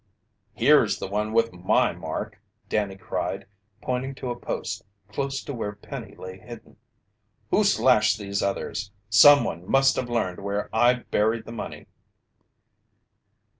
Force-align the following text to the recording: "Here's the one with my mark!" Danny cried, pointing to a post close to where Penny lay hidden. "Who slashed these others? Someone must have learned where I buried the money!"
"Here's 0.55 0.97
the 0.97 1.05
one 1.05 1.31
with 1.31 1.53
my 1.53 1.93
mark!" 1.93 2.41
Danny 2.69 2.97
cried, 2.97 3.45
pointing 3.83 4.15
to 4.15 4.31
a 4.31 4.35
post 4.35 4.81
close 5.09 5.43
to 5.43 5.53
where 5.53 5.73
Penny 5.75 6.15
lay 6.15 6.39
hidden. 6.39 6.77
"Who 7.51 7.63
slashed 7.63 8.17
these 8.17 8.41
others? 8.41 8.89
Someone 9.11 9.69
must 9.69 9.95
have 9.97 10.09
learned 10.09 10.39
where 10.39 10.75
I 10.75 10.95
buried 10.95 11.45
the 11.45 11.51
money!" 11.51 11.85